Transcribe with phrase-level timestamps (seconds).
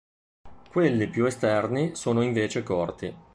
[0.71, 3.15] Quelli più esterni sono invece corti.